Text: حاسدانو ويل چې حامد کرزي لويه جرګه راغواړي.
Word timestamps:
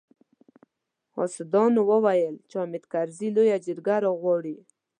حاسدانو 1.15 1.81
ويل 2.05 2.35
چې 2.49 2.55
حامد 2.61 2.83
کرزي 2.91 3.29
لويه 3.35 3.57
جرګه 3.65 3.95
راغواړي. 4.05 4.57